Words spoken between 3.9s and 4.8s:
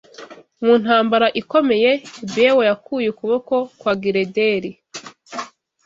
Girendeli